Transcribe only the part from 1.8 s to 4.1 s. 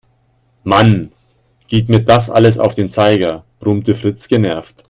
mir das alles auf den Zeiger, brummte